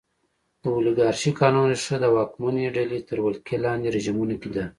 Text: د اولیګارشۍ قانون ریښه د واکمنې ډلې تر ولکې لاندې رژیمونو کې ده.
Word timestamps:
د 0.61 0.63
اولیګارشۍ 0.75 1.31
قانون 1.41 1.65
ریښه 1.71 1.95
د 1.99 2.05
واکمنې 2.15 2.65
ډلې 2.77 2.99
تر 3.07 3.17
ولکې 3.25 3.55
لاندې 3.65 3.87
رژیمونو 3.95 4.35
کې 4.41 4.49
ده. 4.55 4.65